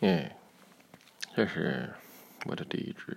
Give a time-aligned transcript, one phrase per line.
[0.00, 0.30] 嗯，
[1.34, 1.90] 这是
[2.44, 3.16] 我的第一只。